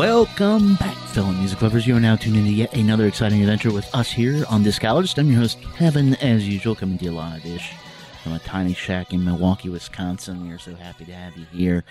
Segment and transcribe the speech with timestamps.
[0.00, 1.86] Welcome back, fellow music lovers.
[1.86, 5.18] You are now tuned into yet another exciting adventure with us here on Discologist.
[5.18, 7.74] I'm your host, Kevin, as usual, coming to you live-ish
[8.22, 10.48] from a tiny shack in Milwaukee, Wisconsin.
[10.48, 11.84] We are so happy to have you here.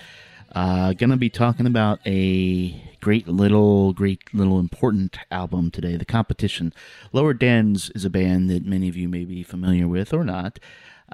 [0.56, 6.74] Uh, gonna be talking about a great little, great little important album today, The Competition.
[7.14, 10.58] Lower Dens is a band that many of you may be familiar with or not.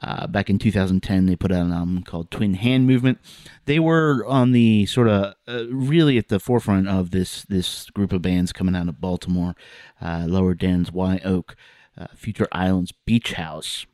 [0.02, 3.20] Uh, back in 2010, they put out an album called Twin Hand Movement.
[3.65, 8.12] They were on the sort of uh, really at the forefront of this this group
[8.12, 9.55] of bands coming out of Baltimore,
[10.01, 11.55] uh, Lower Dens, Wye Oak,
[11.98, 13.85] uh, Future Islands, Beach House.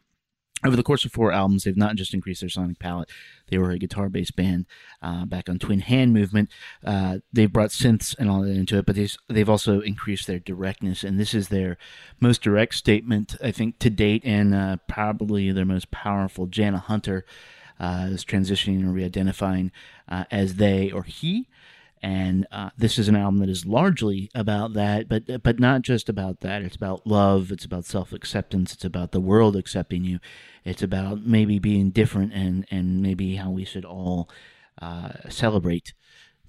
[0.64, 3.10] Over the course of four albums, they've not just increased their sonic palette.
[3.50, 4.68] They were a guitar-based band
[5.02, 6.50] uh, back on Twin Hand Movement.
[6.86, 10.40] Uh, they've brought synths and all that into it, but they've, they've also increased their
[10.40, 11.78] directness, and this is their
[12.20, 16.46] most direct statement, I think, to date, and uh, probably their most powerful.
[16.46, 17.26] Jana Hunter
[17.80, 19.72] uh, is transitioning or re-identifying
[20.08, 21.48] uh, as they or he
[22.04, 26.10] and uh, this is an album that is largely about that, but but not just
[26.10, 26.64] about that.
[26.64, 27.52] It's about love.
[27.52, 28.74] It's about self acceptance.
[28.74, 30.20] It's about the world accepting you.
[30.66, 34.30] It's about maybe being different and and maybe how we should all
[34.82, 35.94] uh, celebrate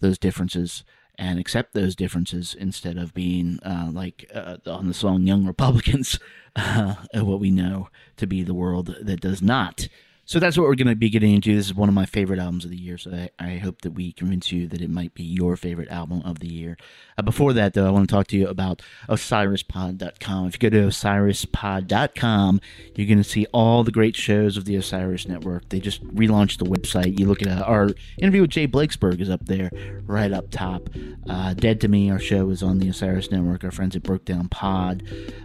[0.00, 0.84] those differences
[1.16, 6.18] and accept those differences instead of being uh, like uh, on the song "Young Republicans,"
[6.56, 9.88] uh, what we know to be the world that does not.
[10.24, 11.54] So that's what we're going to be getting into.
[11.54, 13.90] This is one of my favorite albums of the year, so I, I hope that
[13.90, 16.76] we convince you that it might be your favorite album of the year.
[17.18, 20.46] Uh, before that, though, I want to talk to you about OsirisPod.com.
[20.46, 22.60] If you go to OsirisPod.com,
[22.94, 25.68] you're going to see all the great shows of the Osiris Network.
[25.70, 27.18] They just relaunched the website.
[27.18, 29.70] You look at uh, our interview with Jay Blakesberg is up there,
[30.06, 30.88] right up top.
[31.28, 33.64] Uh, Dead to Me, our show is on the Osiris Network.
[33.64, 35.02] Our friends at Broke Down Pod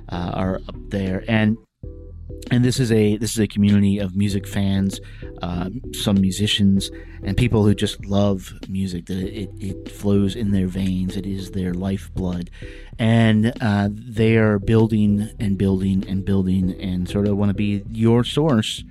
[0.09, 1.57] uh, are up there, and
[2.51, 4.99] and this is a this is a community of music fans,
[5.41, 6.91] uh, some musicians,
[7.23, 9.05] and people who just love music.
[9.07, 11.17] That it, it flows in their veins.
[11.17, 12.49] It is their lifeblood,
[12.97, 17.83] and uh, they are building and building and building, and sort of want to be
[17.91, 18.83] your source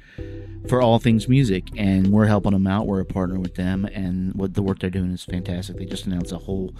[0.69, 1.69] for all things music.
[1.77, 2.87] And we're helping them out.
[2.87, 5.77] We're a partner with them, and what the work they're doing is fantastic.
[5.77, 6.75] They just announced a whole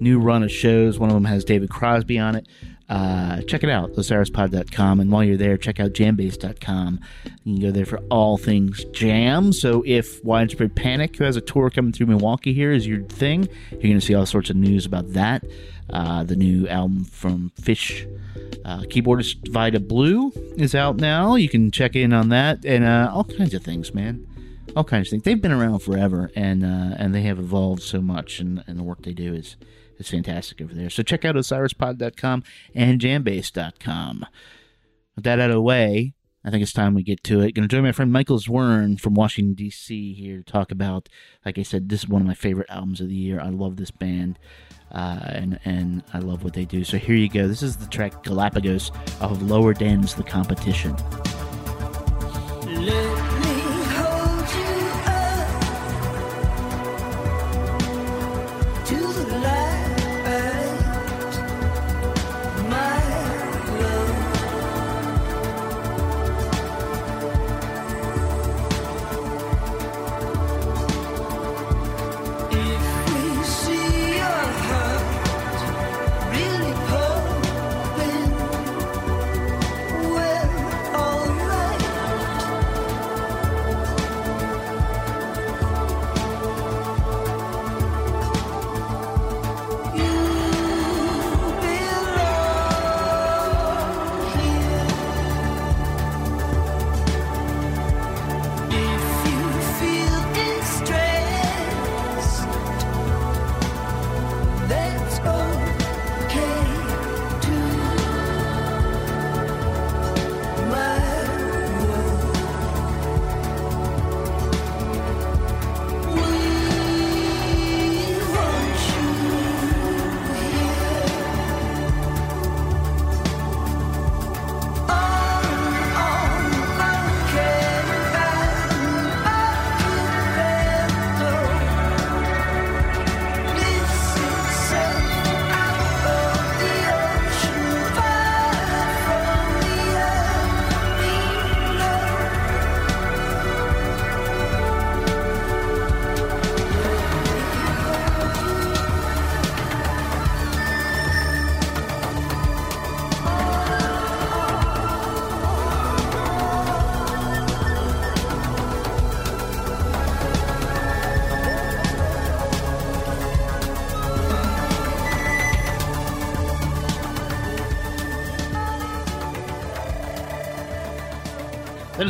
[0.00, 0.98] new run of shows.
[0.98, 2.46] One of them has David Crosby on it.
[2.88, 5.00] Uh, check it out, osirispod.com.
[5.00, 7.00] And while you're there, check out jambase.com.
[7.44, 9.52] You can go there for all things jam.
[9.52, 13.48] So if Widespread Panic, who has a tour coming through Milwaukee here, is your thing,
[13.70, 15.44] you're going to see all sorts of news about that.
[15.90, 18.06] Uh, the new album from Phish
[18.64, 21.34] uh, keyboardist Vida Blue is out now.
[21.34, 24.26] You can check in on that and uh, all kinds of things, man.
[24.76, 25.22] All kinds of things.
[25.22, 28.82] They've been around forever, and uh, and they have evolved so much, and, and the
[28.82, 29.56] work they do is
[29.98, 30.90] is fantastic over there.
[30.90, 32.42] So check out osirispod.com
[32.74, 34.26] and jambase.com.
[35.14, 36.14] With that out of the way,
[36.44, 37.52] I think it's time we get to it.
[37.52, 40.14] Going to join my friend Michael Zwern from Washington, D.C.
[40.14, 41.08] here to talk about,
[41.44, 43.40] like I said, this is one of my favorite albums of the year.
[43.40, 44.38] I love this band.
[44.90, 46.82] Uh, and and I love what they do.
[46.82, 47.46] So here you go.
[47.46, 50.96] This is the track Galapagos of Lower Dens, the competition.
[52.64, 53.37] Let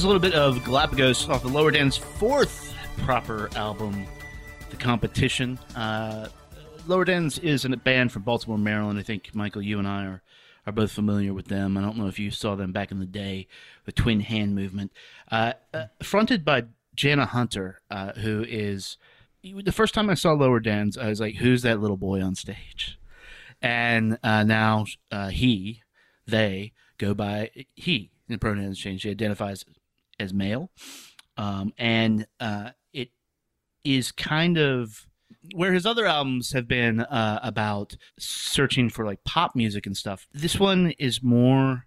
[0.08, 4.06] a little bit of Galapagos off the Lower Den's fourth proper album,
[4.70, 5.58] The Competition.
[5.76, 6.28] Uh,
[6.87, 8.99] Lower Dens is a band from Baltimore, Maryland.
[8.99, 10.22] I think, Michael, you and I are,
[10.66, 11.76] are both familiar with them.
[11.76, 13.49] I don't know if you saw them back in the day,
[13.84, 14.93] the Twin Hand Movement.
[15.31, 16.64] Uh, uh, fronted by
[16.94, 18.96] Jana Hunter, uh, who is.
[19.43, 22.34] The first time I saw Lower Dens, I was like, who's that little boy on
[22.34, 22.99] stage?
[23.61, 25.82] And uh, now uh, he,
[26.26, 28.11] they, go by he.
[28.26, 29.04] The pronouns change.
[29.04, 29.64] He identifies
[30.18, 30.70] as male,
[31.36, 33.10] um, and uh, it
[33.84, 35.06] is kind of
[35.54, 40.26] where his other albums have been uh, about searching for like pop music and stuff.
[40.32, 41.86] This one is more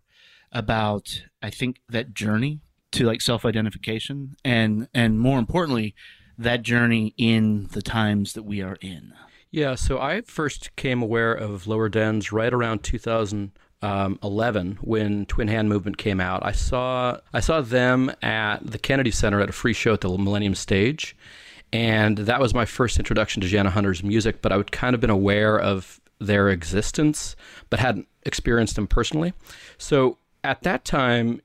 [0.52, 2.62] about I think that journey
[2.92, 5.96] to like self-identification and and more importantly
[6.38, 9.14] that journey in the times that we are in.
[9.52, 12.84] Yeah, so I first came aware of Lower Dens right around
[13.82, 16.46] 2011 when Twin Hand Movement came out.
[16.46, 20.10] I saw I saw them at the Kennedy Center at a free show at the
[20.10, 21.16] Millennium Stage,
[21.74, 24.42] and that was my first introduction to Jana Hunter's music.
[24.42, 27.36] But I would kind of been aware of their existence,
[27.70, 29.34] but hadn't experienced them personally.
[29.80, 31.42] So at that time,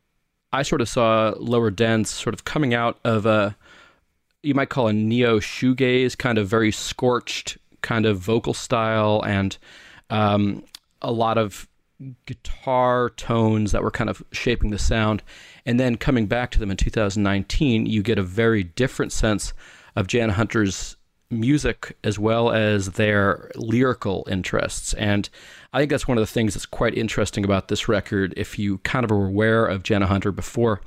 [0.53, 3.57] I sort of saw Lower Dens sort of coming out of a
[4.43, 9.59] you might call a neo shoegaze kind of very scorched kind of vocal style and
[10.11, 10.63] um,
[11.03, 11.67] a lot of
[12.27, 15.23] guitar tones that were kind of shaping the sound.
[15.65, 19.53] And then coming back to them in 2019, you get a very different sense
[19.95, 20.97] of Jan Hunter's
[21.31, 24.95] music as well as their lyrical interests.
[24.95, 25.29] And
[25.73, 28.79] I think that's one of the things that's quite interesting about this record if you
[28.79, 30.81] kind of were aware of Jana Hunter before.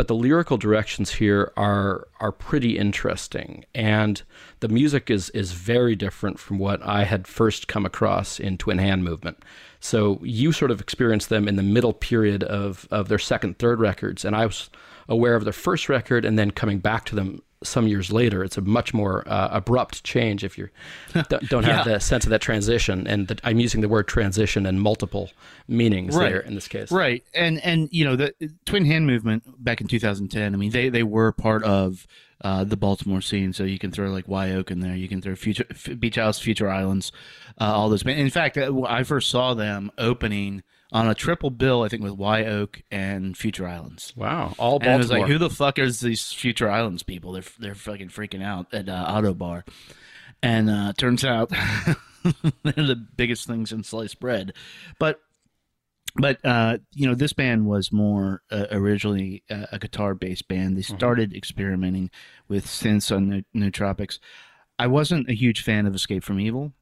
[0.00, 4.22] But the lyrical directions here are are pretty interesting, and
[4.60, 8.78] the music is is very different from what I had first come across in Twin
[8.78, 9.44] Hand Movement.
[9.78, 13.78] So you sort of experienced them in the middle period of of their second, third
[13.78, 14.70] records, and I was
[15.06, 18.42] aware of their first record, and then coming back to them some years later.
[18.42, 20.68] It's a much more uh, abrupt change if you
[21.28, 21.94] don't, don't have Yeah.
[21.94, 23.06] the sense of that transition.
[23.06, 25.30] And that I'm using the word transition in multiple
[25.68, 26.30] meanings Right.
[26.30, 26.90] there in this case.
[26.90, 28.34] Right, and and you know the
[28.64, 30.54] Twin Hand movement back in 2010.
[30.54, 32.06] I mean, they they were part of
[32.42, 34.96] uh, the Baltimore scene, so you can throw like Wye Oak in there.
[34.96, 37.12] You can throw Future F- Beach House, Future Islands,
[37.60, 38.02] uh, all those.
[38.02, 40.62] In fact, uh, I first saw them opening
[40.92, 41.82] on a triple bill.
[41.82, 44.12] I think with Wye Oak and Future Islands.
[44.16, 44.54] Wow.
[44.58, 47.32] All And it was like, who the fuck is these Future Islands people?
[47.32, 49.66] They're they're fucking freaking out at uh, Ottobar,
[50.42, 51.50] and uh, turns out
[52.62, 54.52] they're the biggest things in sliced bread.
[54.98, 55.20] But
[56.16, 60.76] but uh, you know, this band was more uh, originally a, a guitar based band.
[60.76, 62.10] They started experimenting
[62.48, 64.18] with synths on Nootropics.
[64.78, 66.72] I wasn't a huge fan of Escape from Evil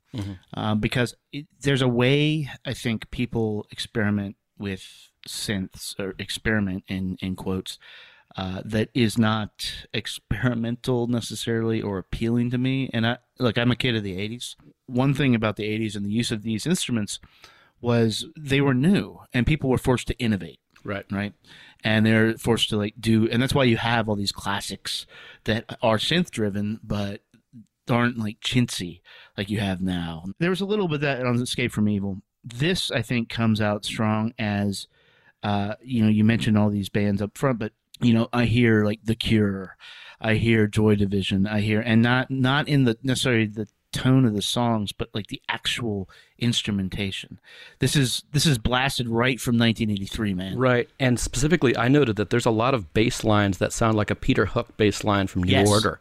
[0.55, 7.17] uh, because it, there's a way I think people experiment with synths or experiment in
[7.21, 7.79] in quotes
[8.37, 12.91] uh, that is not experimental necessarily or appealing to me.
[12.93, 14.57] And I look, I'm a kid of the '80s.
[14.87, 17.21] One thing about the '80s and the use of these instruments
[17.81, 21.07] was they were new, and people were forced to innovate right.
[21.11, 21.33] right?
[21.85, 25.07] And they're forced to like do, and that's why you have all these classics
[25.45, 27.23] that are synth driven, but
[27.91, 29.01] aren't like chintzy
[29.37, 30.25] like you have now.
[30.39, 32.23] There was a little bit of that on Escape from Evil.
[32.45, 34.87] This, I think, comes out strong as,
[35.43, 38.85] uh, you know, you mentioned all these bands up front, but you know, I hear
[38.85, 39.77] like The Cure,
[40.21, 44.35] I hear Joy Division, I hear, and not not in the necessarily the tone of
[44.35, 47.41] the songs, but like the actual instrumentation.
[47.79, 50.59] This is this is blasted right from 1983, man.
[50.59, 50.89] Right.
[51.01, 54.15] And specifically, I noted that there's a lot of bass lines that sound like a
[54.15, 55.69] Peter Hook bass line from New Yes.
[55.69, 56.01] Order.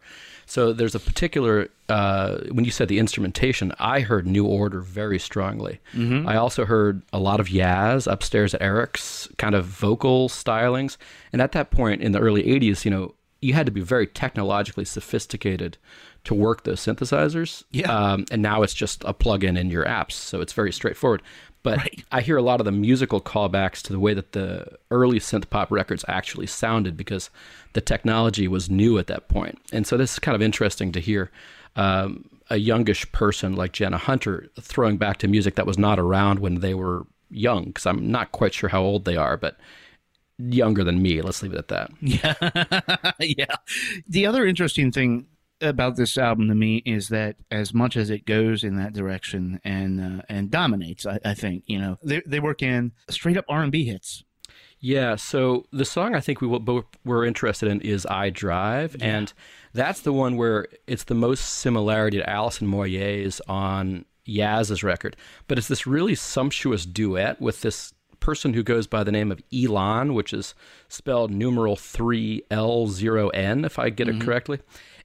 [0.50, 5.20] So there's a particular, uh, when you said the instrumentation, I heard New Order very
[5.20, 5.82] strongly.
[5.94, 6.26] Mm-hmm.
[6.26, 10.96] I also heard a lot of Yaz upstairs at Eric's kind of vocal stylings.
[11.34, 14.08] And at that point in the early 80s, you know, you had to be very
[14.08, 15.78] technologically sophisticated
[16.24, 17.64] to work those synthesizers.
[17.72, 17.92] Yeah.
[17.92, 21.22] Um, and now it's just a plug-in in your apps, so it's very straightforward.
[21.64, 22.04] But Right.
[22.12, 25.50] I hear a lot of the musical callbacks to the way that the early synth
[25.50, 27.30] pop records actually sounded because
[27.74, 29.60] the technology was new at that point.
[29.74, 31.30] And so this is kind of interesting to hear
[31.76, 36.40] um, a youngish person like Jenna Hunter throwing back to music that was not around
[36.40, 39.58] when they were young, because I'm not quite sure how old they are, but
[40.38, 41.22] younger than me.
[41.22, 41.92] Let's leave it at that.
[42.02, 43.12] Yeah.
[43.20, 43.56] yeah.
[44.08, 45.28] The other interesting thing
[45.62, 49.60] about this album to me is that as much as it goes in that direction
[49.64, 53.46] and uh, and dominates, I, I think you know they they work in straight up
[53.50, 54.24] R and B hits.
[54.80, 59.34] Yeah, so the song I think we both were interested in is "I Drive," and
[59.74, 65.16] that's the one where it's the most similarity to Alison Moyet's on Yaz's record.
[65.48, 69.42] But it's this really sumptuous duet with this person who goes by the name of
[69.54, 70.54] Elon, which is
[70.88, 74.26] spelled numeral 3L0N, if I get it mm-hmm.
[74.26, 74.60] correctly.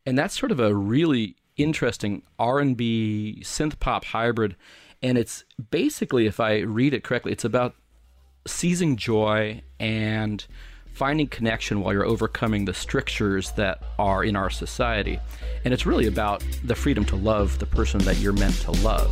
[0.04, 4.56] And that's sort of a really interesting R&B synth pop hybrid.
[5.02, 7.74] And it's basically, if I read it correctly, it's about
[8.46, 10.44] seizing joy and
[10.92, 15.18] finding connection while you're overcoming the strictures that are in our society.
[15.64, 19.10] And it's really about the freedom to love the person that you're meant to love.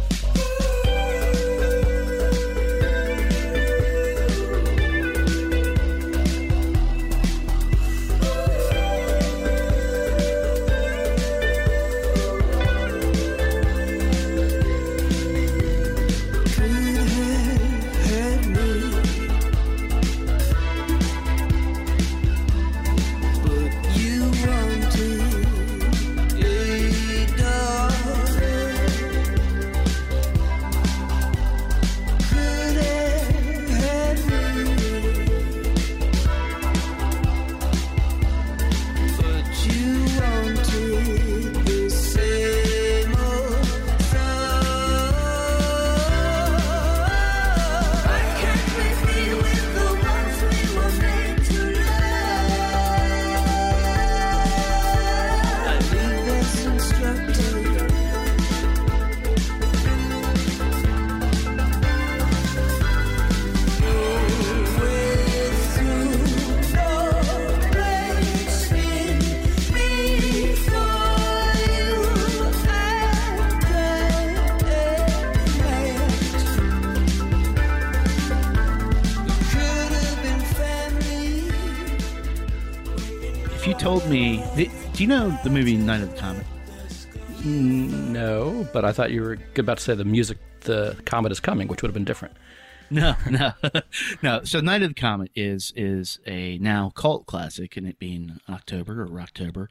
[85.00, 86.45] Do you know the movie Night of the Comet?
[87.42, 91.69] No, but I thought you were about to say the music, the comet is coming,
[91.69, 92.37] which would have been different.
[92.90, 93.52] No, no,
[94.23, 94.45] no.
[94.45, 99.02] So Night of the Comet is is a now cult classic, and it being October
[99.02, 99.71] or October.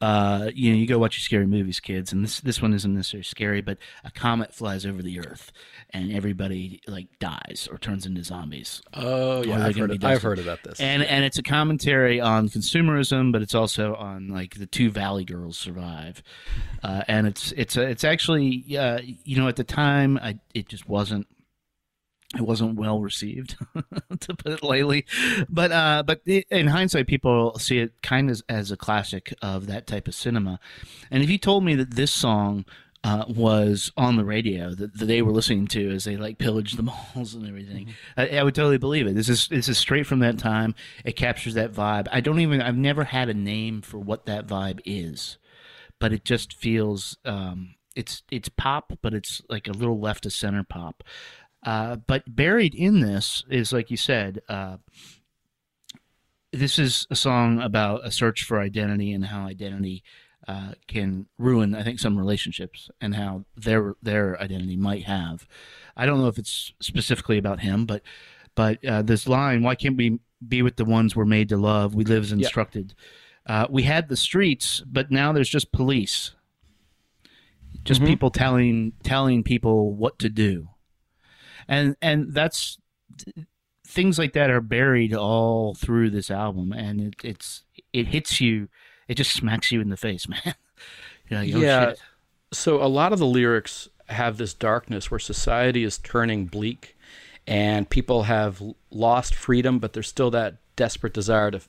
[0.00, 2.94] Uh, you know, you go watch your scary movies, kids, and this this one isn't
[2.94, 5.52] necessarily scary, but a comet flies over the Earth,
[5.90, 8.80] and everybody like dies or turns into zombies.
[8.94, 10.80] Oh, yeah, I've heard, it, I've heard about this.
[10.80, 15.24] And and it's a commentary on consumerism, but it's also on like the two Valley
[15.24, 16.22] Girls survive,
[16.82, 20.68] uh, and it's it's a, it's actually uh, you know at the time I it
[20.68, 21.26] just wasn't
[22.36, 23.56] it wasn't well received
[24.20, 25.04] to put it lightly,
[25.48, 29.86] but uh, but in hindsight, people see it kind of as a classic of that
[29.86, 30.60] type of cinema.
[31.10, 32.64] And if you told me that this song
[33.02, 36.76] uh, was on the radio that, that they were listening to as they like pillaged
[36.76, 36.82] the
[37.14, 39.14] malls and everything, I, I would totally believe it.
[39.16, 40.76] This is this is straight from that time.
[41.04, 42.06] It captures that vibe.
[42.12, 42.62] I don't even.
[42.62, 45.38] I've never had a name for what that vibe is,
[45.98, 47.16] but it just feels.
[47.24, 51.02] Um, it's it's pop, but it's like a little left of center pop.
[51.62, 54.78] Uh, but buried in this is, like you said, uh,
[56.52, 60.02] this is a song about a search for identity and how identity
[60.48, 65.46] uh, can ruin, I think, some relationships and how their their identity might have.
[65.96, 68.02] I don't know if it's specifically about him, but
[68.54, 71.94] but uh, this line, "Why can't we be with the ones we're made to love?
[71.94, 72.94] We live as instructed."
[73.46, 76.32] Uh, we had the streets, but now there's just police,
[77.84, 80.70] just people telling telling people what to do
[81.70, 82.76] and and that's
[83.86, 87.62] things like that are buried all through this album and it, it's
[87.92, 88.68] it hits you
[89.08, 90.54] it just smacks you in the face man
[91.28, 91.88] you know, you Yeah.
[91.90, 92.02] "Shit."
[92.52, 96.96] So a lot of the lyrics have this darkness where society is turning bleak
[97.46, 98.60] and people have
[98.90, 101.60] lost freedom, but there's still that desperate desire to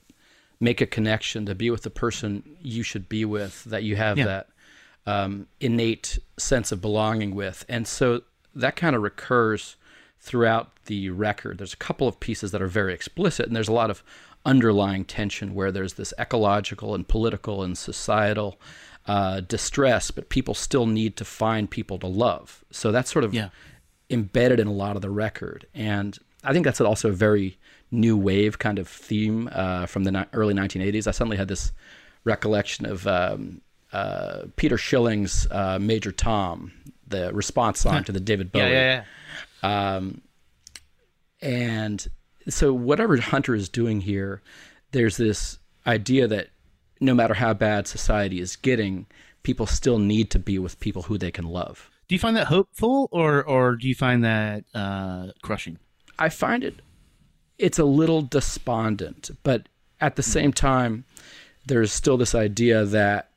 [0.59, 4.17] make a connection, to be with the person you should be with, that you have
[4.17, 4.25] Yeah.
[4.25, 4.47] that
[5.05, 7.63] um, innate sense of belonging with.
[7.69, 8.21] And so
[8.55, 9.75] that kind of recurs
[10.21, 11.57] throughout the record.
[11.57, 14.03] There's a couple of pieces that are very explicit, and there's a lot of
[14.45, 18.59] underlying tension where there's this ecological and political and societal
[19.07, 22.63] uh, distress, but people still need to find people to love.
[22.71, 23.49] So that's sort of Yeah.
[24.09, 25.65] embedded in a lot of the record.
[25.73, 27.57] And I think that's also a very
[27.89, 31.07] new wave kind of theme uh, from the ni- early 1980s.
[31.07, 31.71] I suddenly had this
[32.23, 33.61] recollection of um,
[33.91, 36.71] uh, Peter Schilling's uh, Major Tom,
[37.07, 38.61] the response song to the David Bowie.
[38.63, 39.03] yeah yeah
[39.63, 40.01] yeah
[41.41, 42.07] And
[42.49, 44.41] so, whatever Hunter is doing here,
[44.91, 46.49] there's this idea that
[46.99, 49.07] no matter how bad society is getting,
[49.43, 51.89] people still need to be with people who they can love.
[52.07, 55.79] do you find that hopeful or or do you find that uh crushing
[56.19, 56.81] I find it
[57.61, 59.69] it's a little despondent, but
[60.01, 61.05] at the same time,
[61.67, 63.29] there's still this idea that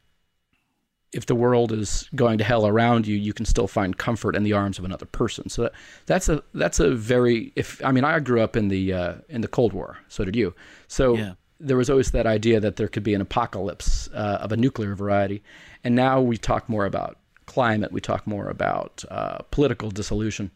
[1.14, 4.42] if the world is going to hell around you, you can still find comfort in
[4.44, 5.48] the arms of another person.
[5.48, 5.72] So that,
[6.06, 9.40] that's a that's a very if I mean I grew up in the uh, in
[9.40, 10.54] the Cold War, so did you.
[10.88, 11.34] So Yeah.
[11.60, 14.94] there was always that idea that there could be an apocalypse uh, of a nuclear
[14.94, 15.42] variety,
[15.84, 17.16] and now we talk more about
[17.46, 20.50] climate, we talk more about uh, political dissolution,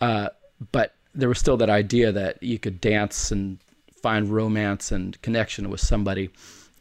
[0.00, 0.28] uh,
[0.72, 3.58] but there was still that idea that you could dance and
[4.02, 6.28] find romance and connection with somebody,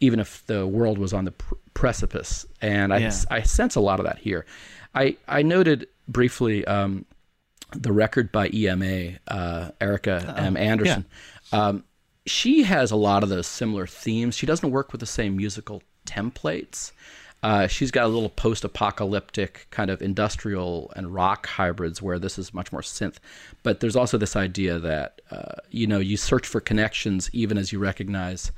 [0.04, 2.46] even if the world was on the pr- precipice.
[2.62, 3.14] And I, Yeah.
[3.32, 4.46] I sense a lot of that here.
[4.94, 7.06] I, I noted briefly um,
[7.72, 10.58] the record by EMA, uh, Erica M.
[10.58, 11.06] Anderson.
[11.52, 11.84] Um,
[12.26, 14.36] she has a lot of those similar themes.
[14.36, 16.92] She doesn't work with the same musical templates.
[17.42, 22.54] Uh, she's got a little post-apocalyptic kind of industrial and rock hybrids where this is
[22.54, 23.18] much more synth.
[23.64, 27.72] But there's also this idea that uh, you know you search for connections even as
[27.74, 28.52] you recognize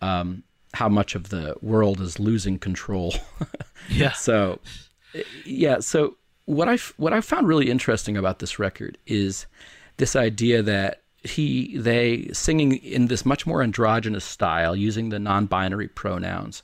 [0.00, 3.14] um, how much of the world is losing control.
[3.90, 4.12] Yeah.
[4.12, 4.58] So,
[5.46, 5.78] yeah.
[5.78, 9.46] So what I what I found really interesting about this record is
[9.96, 15.88] this idea that he they singing in this much more androgynous style, using the non-binary
[15.88, 16.62] pronouns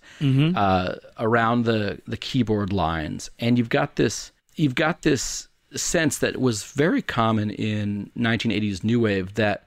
[0.56, 6.40] uh, around the the keyboard lines, and you've got this you've got this sense that
[6.40, 9.64] was very common in 1980s new wave that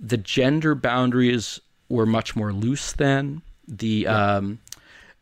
[0.00, 3.42] the gender boundaries were much more loose then.
[3.68, 4.58] The um,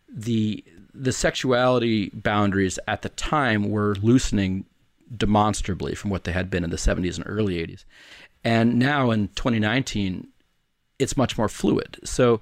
[0.09, 4.65] the the sexuality boundaries at the time were loosening
[5.17, 7.85] demonstrably from what they had been in the 70s and early 80s.
[8.45, 10.28] And now in 2019,
[10.99, 11.99] it's much more fluid.
[12.04, 12.41] So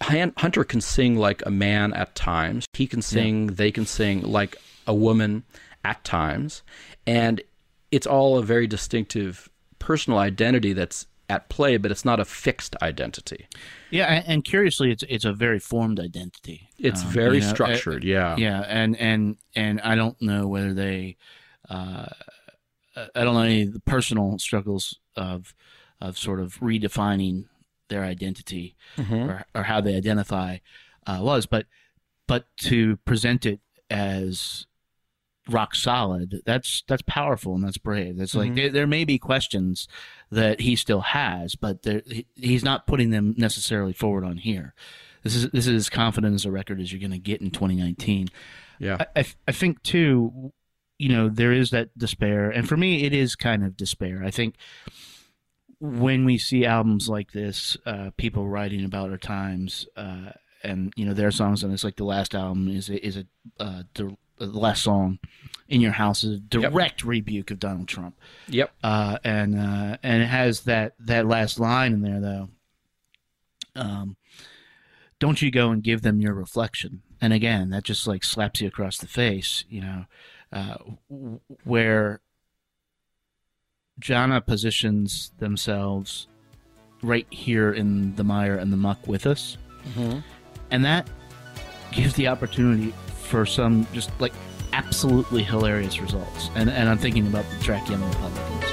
[0.00, 2.66] Hunter can sing like a man at times.
[2.72, 5.42] He can sing, they can sing like a woman
[5.84, 6.62] at times.
[7.06, 7.40] And
[7.90, 12.74] it's all a very distinctive personal identity that's at play, but it's not a fixed
[12.80, 13.46] identity.
[13.90, 16.70] Yeah, and, curiously, it's it's a very formed identity.
[16.78, 18.36] It's Um, very you know, structured, yeah.
[18.36, 21.16] Yeah, and and and I don't know whether they,
[21.68, 22.06] uh,
[22.96, 25.54] I don't know any of the personal struggles of
[26.00, 27.46] of sort of redefining
[27.88, 28.76] their identity
[29.28, 30.58] or, or how they identify
[31.06, 31.66] uh, was, but
[32.26, 33.60] but to present it
[33.90, 34.66] as
[35.48, 39.88] rock solid that's that's powerful and that's brave that's like there, there may be questions
[40.30, 44.74] that he still has but there, he, he's not putting them necessarily forward on here
[45.22, 47.50] this is this is as confident as a record as you're going to get in
[47.50, 48.28] 2019
[48.78, 48.98] Yeah.
[49.00, 50.52] I, I, I think too,
[50.98, 54.22] you know, there is that despair, and for me, it is kind of despair.
[54.24, 54.54] I think
[55.80, 60.30] when we see albums like this, uh, people writing about our times, uh,
[60.62, 63.24] and you know their songs, and it's like the last album is is a
[63.60, 65.18] uh, the last song
[65.68, 68.16] in your house is a direct rebuke of Donald Trump
[68.48, 68.72] Yep.
[68.82, 72.48] uh, and uh, and it has that that last line in there though.
[73.76, 74.16] Um,
[75.20, 77.02] don't you go and give them your reflection?
[77.20, 80.04] And again, that just like slaps you across the face, you know,
[80.52, 80.76] uh,
[81.64, 82.20] where
[83.98, 86.28] Jana positions themselves
[87.02, 89.56] right here in the mire and the muck with us,
[90.70, 91.08] and that
[91.92, 94.32] gives the opportunity for some just like
[94.78, 96.50] absolutely hilarious results.
[96.54, 98.67] And and I'm thinking about the track Young Republicans.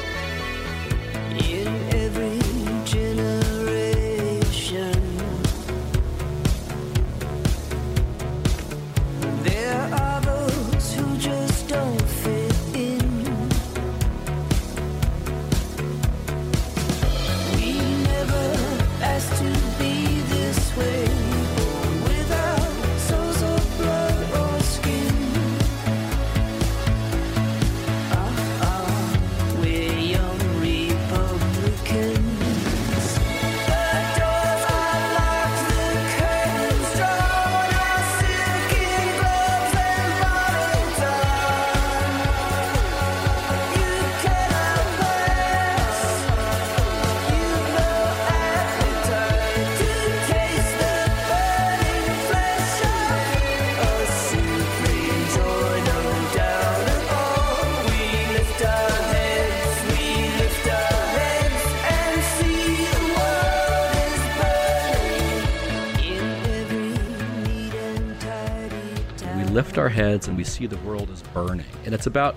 [69.85, 71.65] Our heads and we see the world is burning.
[71.85, 72.35] And it's about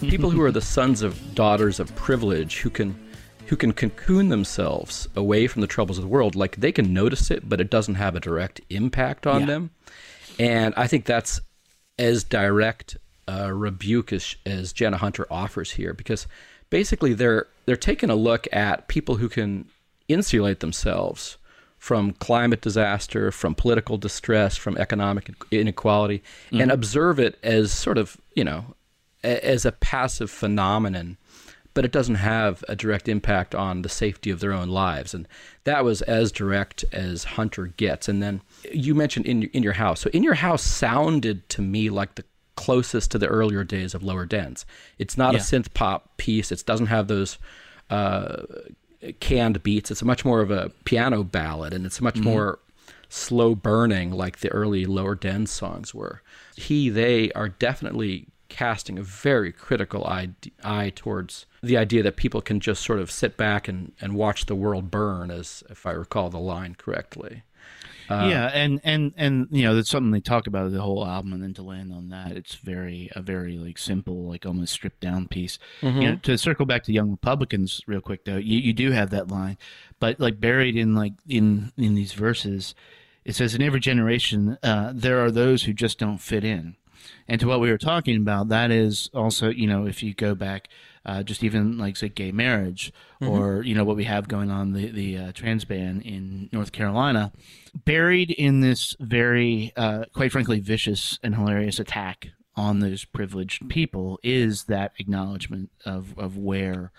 [0.00, 2.98] people who are the sons of daughters of privilege who can
[3.48, 6.34] who can cocoon themselves away from the troubles of the world.
[6.34, 9.46] Like they can notice it, but it doesn't have a direct impact on Yeah.
[9.46, 9.70] them.
[10.38, 11.42] And I think that's
[11.98, 12.96] as direct
[13.28, 16.26] a rebuke as, as Jenna Hunter offers here, because
[16.70, 19.66] basically they're they're taking a look at people who can
[20.08, 21.36] insulate themselves
[21.86, 26.20] from climate disaster, from political distress, from economic inequality,
[26.50, 28.74] and observe it as sort of, you know,
[29.22, 31.16] a- as a passive phenomenon,
[31.74, 35.14] but it doesn't have a direct impact on the safety of their own lives.
[35.14, 35.28] And
[35.62, 38.08] that was as direct as Hunter gets.
[38.08, 38.40] And then
[38.72, 40.00] you mentioned in in your house.
[40.00, 42.24] So in your house sounded to me like the
[42.56, 44.66] closest to the earlier days of Lower Dens.
[44.98, 45.38] It's not Yeah.
[45.40, 46.50] a synth pop piece.
[46.50, 47.38] It doesn't have those
[47.90, 48.42] uh,
[49.20, 49.90] canned beats.
[49.90, 52.30] It's much more of a piano ballad, and it's much mm-hmm.
[52.30, 52.58] more
[53.08, 56.22] slow burning, like the early Lower Den songs were.
[56.56, 60.30] He, they are definitely casting a very critical eye,
[60.62, 64.46] eye towards the idea that people can just sort of sit back and, and watch
[64.46, 67.42] the world burn, as if I recall the line correctly.
[68.08, 71.42] Yeah, and and and you know that's something they talk about the whole album, and
[71.42, 75.28] then to land on that, it's very a very like simple, like almost stripped down
[75.28, 75.58] piece.
[76.00, 79.10] You know, to circle back to Young Republicans real quick though, you, you do have
[79.10, 79.58] that line,
[80.00, 82.74] but like buried in like in in these verses,
[83.24, 86.76] it says in every generation uh, there are those who just don't fit in.
[87.28, 90.34] And to what we were talking about, that is also, you know, if you go
[90.34, 90.68] back,
[91.06, 92.92] uh, just even like say gay marriage,
[93.30, 96.72] or you know what we have going on the the uh, trans ban in North
[96.72, 97.32] Carolina,
[97.74, 104.18] buried in this very, uh, quite frankly, vicious and hilarious attack on those privileged people
[104.22, 106.90] is that acknowledgement of of where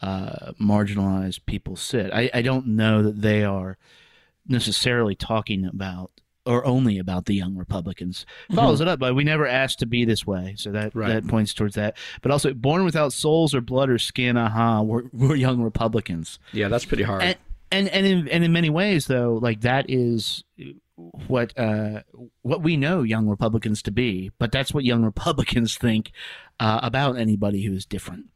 [0.00, 2.12] uh, marginalized people sit.
[2.12, 3.76] I, I don't know that they are
[4.46, 6.12] necessarily talking about
[6.48, 8.24] or only about the young Republicans.
[8.52, 10.54] Follows it up by we never asked to be this way.
[10.56, 11.08] So that Right.
[11.08, 11.96] that points towards that.
[12.22, 16.38] But also born without souls or blood or skin, aha, we're, we're young Republicans.
[16.52, 17.22] Yeah, that's pretty hard.
[17.22, 17.36] And
[17.70, 20.42] and and in, and in many ways though, like that is
[21.26, 22.00] what uh
[22.42, 26.10] what we know young Republicans to be, but that's what young Republicans think
[26.58, 28.26] uh, about anybody who is different.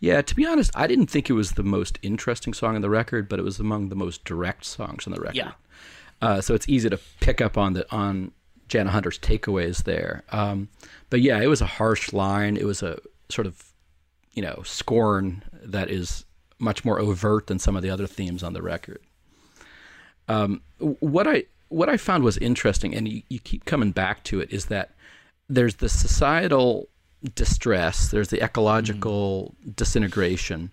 [0.00, 2.88] Yeah, to be honest, I didn't think it was the most interesting song on the
[2.88, 5.36] record, but it was among the most direct songs on the record.
[5.36, 5.52] Yeah.
[6.20, 8.32] Uh, so it's easy to pick up on the on
[8.68, 10.22] Jana Hunter's takeaways there.
[10.30, 10.68] Um,
[11.10, 12.56] but yeah, it was a harsh line.
[12.56, 13.72] It was a sort of,
[14.34, 16.24] you know, scorn that is
[16.58, 19.00] much more overt than some of the other themes on the record.
[20.28, 24.40] Um, what I what I found was interesting, and you, you keep coming back to
[24.40, 24.90] it, is that
[25.48, 26.88] there's the societal
[27.34, 30.70] distress, there's the ecological disintegration,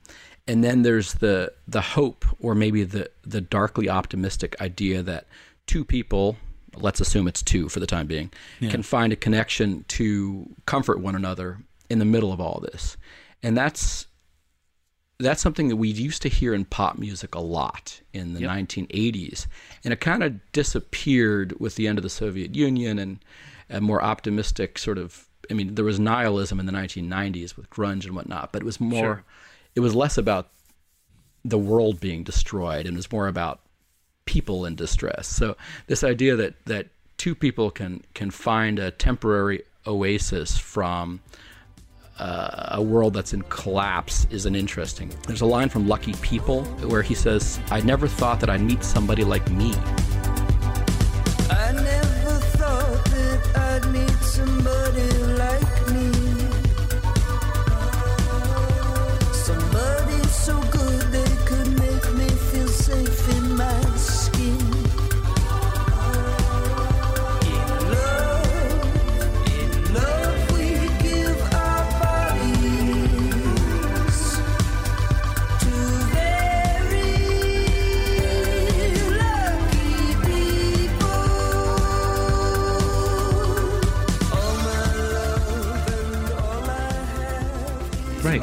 [0.48, 5.26] and then there's the the hope, or maybe the the darkly optimistic idea that
[5.66, 6.38] two people,
[6.76, 8.32] let's assume it's two for the time being,
[8.70, 11.58] can find a connection to comfort one another
[11.90, 12.98] in the middle of all this,
[13.44, 14.08] and that's
[15.20, 19.48] that's something that we used to hear in pop music a lot in the 1980s,
[19.84, 23.20] and it kind of disappeared with the end of the Soviet Union and
[23.70, 25.28] a more optimistic sort of.
[25.50, 28.80] I mean, there was nihilism in the 1990s with grunge and whatnot, but it was
[28.80, 29.24] more.
[29.78, 30.50] It was less about
[31.46, 33.60] the world being destroyed, and it was more about
[34.26, 35.28] people in distress.
[35.28, 36.88] So this idea that that
[37.18, 41.20] two people can can find a temporary oasis from
[42.18, 45.14] uh, a world that's in collapse is an interesting.
[45.28, 48.84] There's a line from Lucky People where he says, "I never thought that I'd meet
[48.84, 49.76] somebody like me."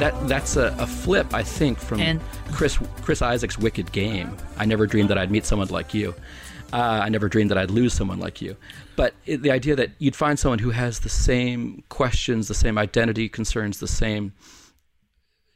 [0.05, 4.37] That that's a, a flip, I think, from And- Chris Chris Isaak's Wicked Game.
[4.55, 6.13] I never dreamed that I'd meet someone like you.
[6.71, 8.55] Uh, I never dreamed that I'd lose someone like you.
[8.95, 12.77] But it, the idea that you'd find someone who has the same questions, the same
[12.77, 14.33] identity concerns, the same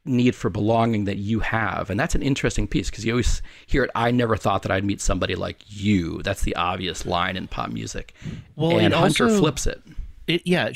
[0.03, 3.83] need for belonging that you have, and that's an interesting piece because you always hear
[3.83, 3.91] it.
[3.93, 6.23] I never thought that I'd meet somebody like you.
[6.23, 8.15] That's the obvious line in pop music.
[8.55, 9.79] Well, and Hunter also- flips it.
[10.25, 10.71] it yeah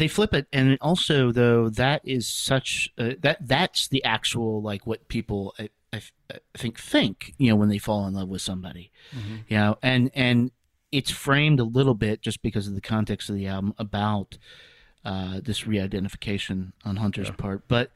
[0.00, 4.86] they flip it and also though that is such uh, that that's the actual like
[4.86, 8.42] what people I, I, I think think you know when they fall in love with
[8.42, 8.90] somebody.
[9.48, 10.50] You know and and
[10.90, 14.38] it's framed a little bit just because of the context of the album about
[15.04, 17.92] uh, this re-identification on Hunter's part but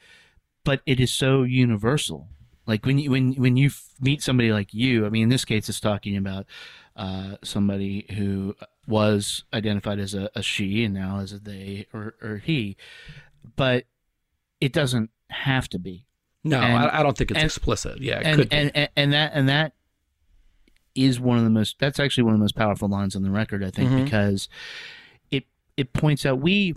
[0.63, 2.29] but it is so universal.
[2.67, 5.45] Like when you when when you f- meet somebody like you i mean in this
[5.45, 6.47] case it's talking about
[6.97, 8.55] uh, somebody who
[8.87, 12.77] was identified as a, a she and now as a they or, or he
[13.57, 13.85] but
[14.61, 16.07] it doesn't have to be
[16.45, 18.01] No, And- I, I don't think it's and- explicit.
[18.01, 18.57] Yeah, it and, could be.
[18.57, 19.73] and, and and that and that
[20.95, 21.77] is one of the most.
[21.81, 24.05] That's actually one of the most powerful lines on the record, I think, Mhm.
[24.05, 24.49] because
[25.31, 25.45] it
[25.77, 26.75] it points out we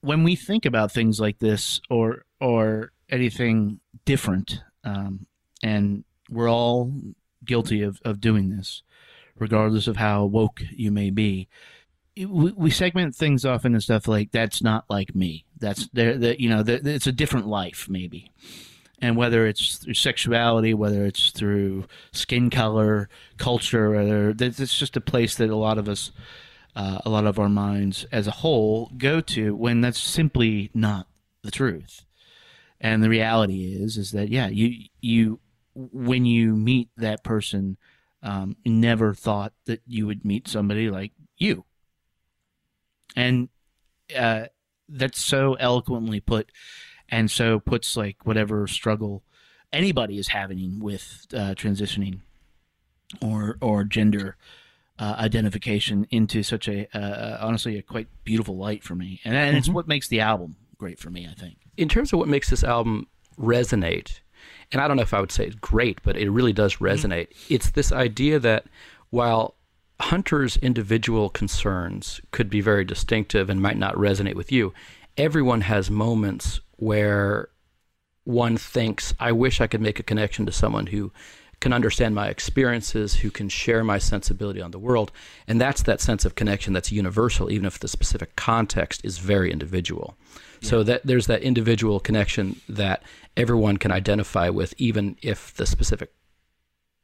[0.00, 5.26] when we think about things like this or or anything different, um,
[5.62, 6.92] and we're all
[7.44, 8.82] guilty of of doing this,
[9.40, 11.48] regardless of how woke you may be.
[12.16, 15.44] We, we segment things off into stuff like that's not like me.
[15.58, 16.18] That's there.
[16.18, 18.32] That you know, that it's a different life, maybe
[19.00, 25.00] and whether it's through sexuality, whether it's through skin color, culture, whether it's just a
[25.00, 26.10] place that a lot of us,
[26.74, 31.06] uh, a lot of our minds as a whole go to when that's simply not
[31.42, 32.04] the truth.
[32.80, 35.40] And the reality is, is that yeah, you you
[35.74, 37.76] when you meet that person,
[38.22, 41.64] um, never thought that you would meet somebody like you,
[43.16, 43.48] and
[44.16, 44.46] uh,
[44.88, 46.50] that's so eloquently put
[47.08, 49.22] and so puts like whatever struggle
[49.72, 52.20] anybody is having with uh, transitioning
[53.22, 54.36] or or gender
[54.98, 59.56] uh, identification into such a uh, honestly a quite beautiful light for me, and, and
[59.56, 61.26] it's what makes the album great for me.
[61.30, 61.58] I think.
[61.76, 63.06] in terms of what makes this album
[63.38, 64.20] resonate,
[64.72, 66.84] and I don't know if I would say it's great, but it really does mm-hmm.
[66.84, 67.28] resonate.
[67.48, 68.66] It's this idea that
[69.10, 69.54] while
[70.00, 74.72] Hunter's individual concerns could be very distinctive and might not resonate with you,
[75.16, 77.48] everyone has moments where
[78.24, 81.12] one thinks, I wish I could make a connection to someone who
[81.60, 85.10] can understand my experiences, who can share my sensibility on the world.
[85.46, 89.50] And that's that sense of connection that's universal, even if the specific context is very
[89.50, 90.16] individual.
[90.60, 93.04] So that there's that individual connection that
[93.36, 96.12] everyone can identify with, even if the specific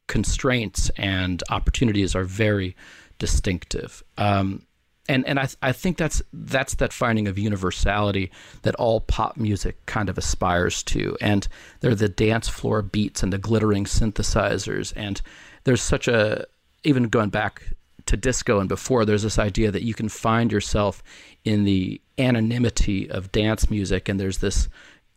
[0.08, 2.76] constraints and opportunities are very
[3.18, 4.02] distinctive.
[4.18, 4.66] Um,
[5.08, 8.30] and and I I think that's that's that finding of universality
[8.62, 11.16] that all pop music kind of aspires to.
[11.20, 11.46] And
[11.80, 15.20] there are the dance floor beats and the glittering synthesizers, and
[15.64, 16.46] there's such a
[16.84, 17.62] even going back
[18.06, 21.02] to disco and before, there's this idea that you can find yourself
[21.44, 24.68] in the anonymity of dance music, and there's this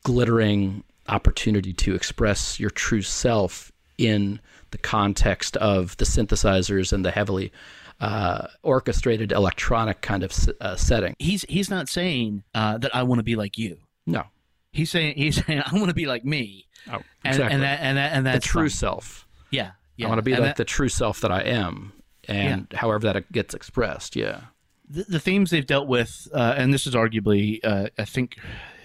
[0.04, 4.40] glittering opportunity to express your true self in
[4.72, 7.52] the context of the synthesizers and the heavily
[8.00, 10.32] uh, orchestrated electronic kind of
[10.62, 11.16] uh, setting.
[11.20, 13.78] He's he's not saying uh, that I want to be like you.
[14.06, 14.24] No,
[14.72, 16.68] He's saying he's saying I want to be like me.
[16.90, 17.04] oh, And,
[17.36, 17.54] exactly.
[17.56, 19.28] and that and that and the true self.
[19.52, 20.06] Yeah, yeah.
[20.06, 21.94] I want to be And like that- the true self that I am,
[22.28, 24.16] and however that gets expressed.
[24.16, 24.42] Yeah.
[24.90, 28.38] the, the themes they've dealt with, uh, and this is arguably, uh, I think,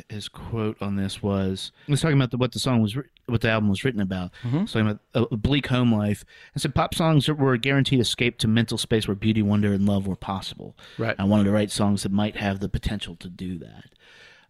[0.09, 3.41] his quote on this was he was talking about the, what the song was, what
[3.41, 4.33] the album was written about.
[4.43, 4.67] Mm-hmm.
[4.67, 8.39] So talking about a bleak home life, and said pop songs were a guaranteed escape
[8.39, 10.77] to mental space where beauty, wonder, and love were possible.
[10.99, 11.17] Right.
[11.19, 13.85] I wanted to write songs that might have the potential to do that.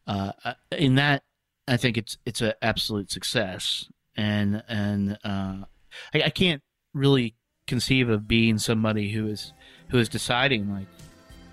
[0.07, 1.23] Uh, uh, in that,
[1.69, 5.65] I think it's it's an absolute success, and and uh,
[6.15, 6.63] I, I can't
[6.95, 7.35] really
[7.67, 9.53] conceive of being somebody who is
[9.91, 10.89] who is deciding like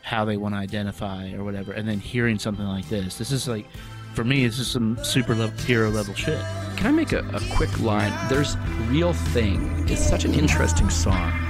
[0.09, 3.19] how they want to identify or whatever, and then hearing something like this.
[3.19, 3.67] This is like,
[4.15, 6.43] for me, this is some super hero level shit.
[6.77, 8.11] Can I make a, a quick line?
[8.27, 11.48] There's Real Thing It's such an interesting song.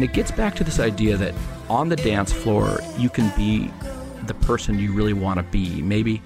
[0.00, 1.34] And it gets back to this idea that
[1.68, 3.70] on the dance floor, you can be
[4.24, 5.82] the person you really want to be.
[5.82, 6.22] Maybe,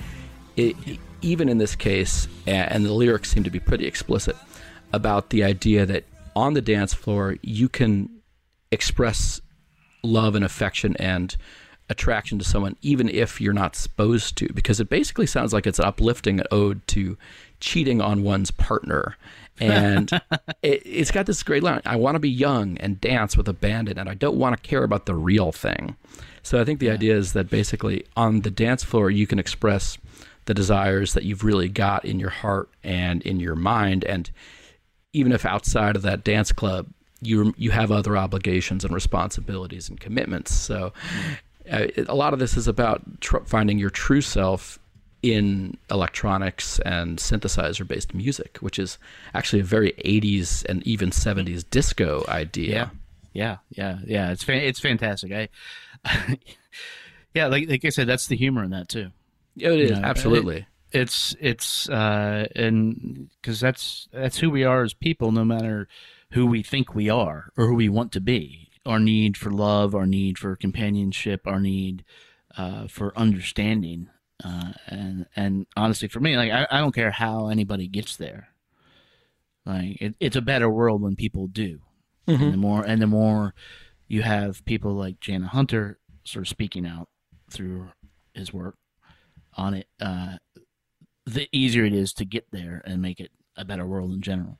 [0.54, 0.76] it,
[1.22, 4.37] even in this case, and the lyrics seem to be pretty explicit
[4.92, 6.04] about the idea that
[6.37, 8.10] on the dance floor, you can
[8.70, 9.40] express
[10.04, 11.37] love and affection and
[11.90, 15.80] attraction to someone, even if you're not supposed to, because it basically sounds like it's
[15.80, 17.18] an uplifting ode to
[17.58, 19.16] cheating on one's partner.
[19.60, 20.10] And
[20.62, 23.98] it, it's got this great line I want to be young and dance with abandon,
[23.98, 25.96] and I don't want to care about the real thing.
[26.42, 29.96] So I think the idea is that basically on the dance floor, you can express
[30.44, 34.04] the desires that you've really got in your heart and in your mind.
[34.04, 34.30] And
[35.14, 36.86] even if outside of that dance club
[37.22, 40.92] you you have other obligations and responsibilities and commitments so
[41.72, 44.78] uh, it- a lot of this is about tr- finding your true self
[45.32, 48.98] in electronics and synthesizer based music which is
[49.32, 52.88] actually a very 80s and even 70s disco idea yeah,
[53.34, 53.98] yeah, yeah.
[54.06, 54.30] Yeah.
[54.30, 55.32] It's fan- it's fantastic.
[55.32, 55.48] I,
[57.34, 59.10] yeah, like like I said, that's the humor in that too.
[59.54, 64.64] Yeah, it is You know, absolutely It's it's uh, and because that's that's who we
[64.64, 65.88] are as people, no matter
[66.30, 68.70] who we think we are or who we want to be.
[68.87, 72.04] Our need for love, our need for companionship, our need
[72.56, 74.10] uh, for understanding.
[74.44, 78.48] Uh, and and honestly, for me, like I, I don't care how anybody gets there.
[79.64, 81.80] Like it, it's a better world when people do.
[82.26, 83.54] And the more and the more
[84.07, 87.09] you have people like Jana Hunter sort of speaking out
[87.50, 87.88] through
[88.35, 88.76] his work
[89.57, 90.37] on it, uh,
[91.26, 94.59] the easier it is to get there and make it a better world in general.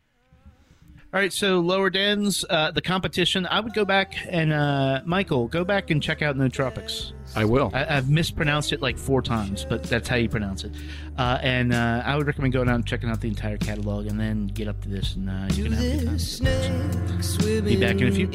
[1.15, 3.47] All right, so Lower Dens, uh, the competition.
[3.47, 7.13] I would go back and uh, Michael, go back and check out Nootropics.
[7.37, 7.71] I will.
[7.73, 10.73] I, I've mispronounced it like four times, but that's how you pronounce it.
[11.17, 14.19] Uh, and uh, I would recommend going out and checking out the entire catalog, and
[14.19, 16.07] then get up to this, and uh, you can have a good
[16.65, 17.65] time.
[17.65, 18.27] Be back in a few.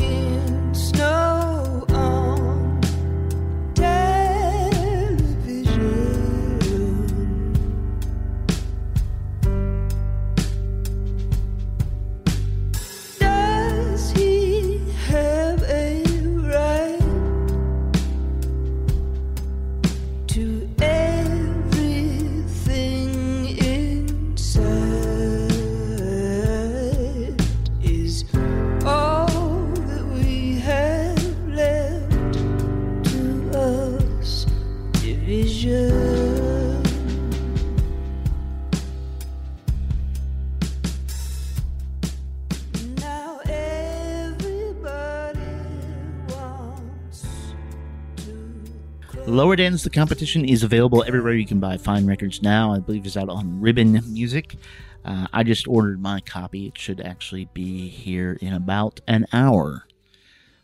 [49.40, 52.74] Lower Dens, the competition is available everywhere you can buy fine records now.
[52.74, 54.58] I believe it's out on Ribbon Music.
[55.06, 56.68] Uh, I just ordered my copy.
[56.68, 59.86] It should actually be here in about an hour.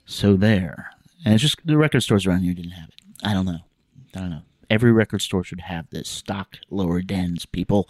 [0.06, 0.90] So there.
[1.24, 2.96] And it's just the record stores around here didn't have it.
[3.24, 3.60] I don't know.
[4.14, 4.42] I don't know.
[4.70, 6.10] Every record store should have this.
[6.10, 7.88] Stock Lower Dens, people.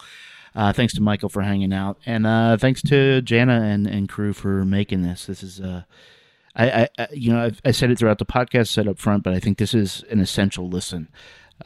[0.54, 4.32] Uh, thanks to Michael for hanging out, and uh, thanks to Jana and, and crew
[4.32, 5.26] for making this.
[5.26, 5.82] This is uh,
[6.56, 9.34] I, I, you know, I've, I said it throughout the podcast, said up front, but
[9.34, 11.08] I think this is an essential listen,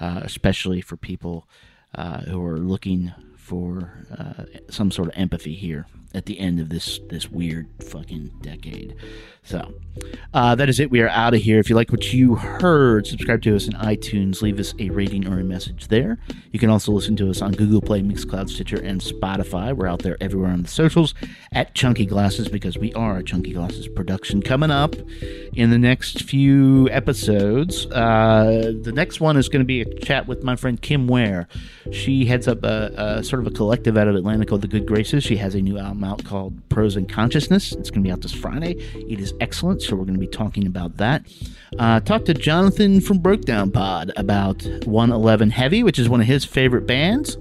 [0.00, 1.48] uh, especially for people
[1.94, 6.68] uh, who are looking for uh, some sort of empathy here at the end of
[6.68, 8.96] this this weird fucking decade.
[9.42, 9.75] So
[10.35, 10.90] uh, that is it.
[10.90, 11.59] We are out of here.
[11.59, 14.42] If you like what you heard, subscribe to us in iTunes.
[14.42, 16.18] Leave us a rating or a message there.
[16.53, 19.75] You can also listen to us on Google Play, Mixcloud, Stitcher, and Spotify.
[19.75, 21.14] We're out there everywhere on the socials
[21.53, 24.42] at Chunky Glasses because we are a Chunky Glasses production.
[24.42, 24.94] Coming up
[25.55, 30.29] in the next few episodes, uh, the next one is going to be a chat
[30.29, 31.49] with my friend Kim Ware.
[31.92, 34.87] She heads up a, a sort of a collective out of Atlanta called The Good
[34.87, 35.25] Graces.
[35.25, 37.73] She has a new album out called Prose and Consciousness.
[37.73, 38.73] It's going to be out this Friday.
[38.95, 41.25] It is excellent, so we're going to be talking about that.
[41.79, 46.45] Uh, talk to Jonathan from Breakdown Pod about 111 Heavy, which is one of his
[46.45, 47.37] favorite bands.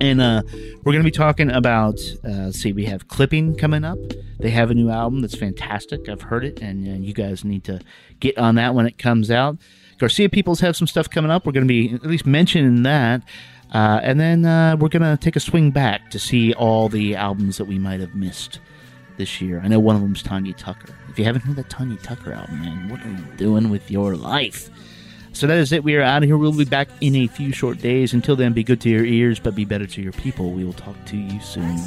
[0.00, 0.42] And uh,
[0.82, 3.98] we're going to be talking about, uh, see, we have Clipping coming up.
[4.38, 6.08] They have a new album that's fantastic.
[6.08, 7.80] I've heard it, and uh, you guys need to
[8.18, 9.58] get on that when it comes out.
[9.98, 11.46] Garcia Peoples have some stuff coming up.
[11.46, 13.22] We're going to be at least mentioning that.
[13.72, 17.16] Uh, and then uh, we're going to take a swing back to see all the
[17.16, 18.60] albums that we might have missed
[19.16, 19.60] this year.
[19.64, 20.94] I know one of them's Tanya Tucker.
[21.08, 24.14] If you haven't heard that Tanya Tucker album, man, what are you doing with your
[24.14, 24.68] life?
[25.32, 25.82] So that is it.
[25.82, 26.36] We are out of here.
[26.36, 28.12] We'll be back in a few short days.
[28.12, 30.50] Until then, be good to your ears, but be better to your people.
[30.50, 31.78] We will talk to you soon.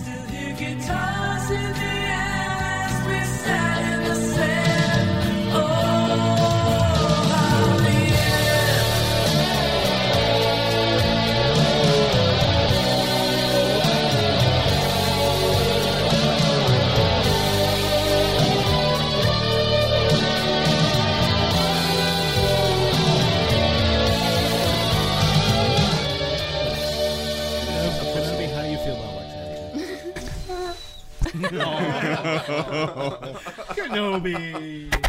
[33.75, 35.04] Kenobi.